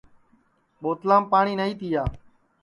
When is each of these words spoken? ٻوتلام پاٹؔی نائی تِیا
ٻوتلام 0.81 1.23
پاٹؔی 1.31 1.53
نائی 1.59 1.73
تِیا 1.79 2.03